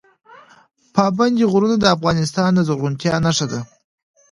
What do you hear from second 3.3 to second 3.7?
ده.